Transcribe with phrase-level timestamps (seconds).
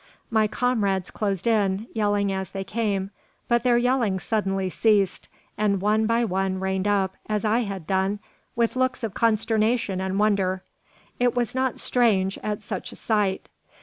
[0.31, 3.11] My comrades closed in, yelling as they came;
[3.47, 8.17] but their yelling suddenly ceased, and one by one reined up, as I had done,
[8.55, 10.63] with looks of consternation and wonder.
[11.19, 13.47] It was not strange, at such a sight.